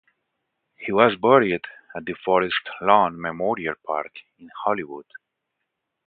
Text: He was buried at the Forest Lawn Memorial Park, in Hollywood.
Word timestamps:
He 0.77 0.91
was 0.91 1.15
buried 1.15 1.61
at 1.95 2.05
the 2.05 2.15
Forest 2.25 2.67
Lawn 2.81 3.21
Memorial 3.21 3.75
Park, 3.85 4.11
in 4.39 4.49
Hollywood. 4.63 5.05